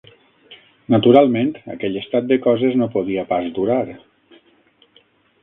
[0.93, 3.83] Naturalment, aquell estat de coses no podia pas durar